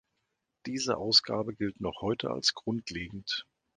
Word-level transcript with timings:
Diese 0.65 0.97
Ausgabe 0.97 1.53
gilt 1.53 1.79
noch 1.79 2.01
heute 2.01 2.31
als 2.31 2.55
grundlegend. 2.55 3.45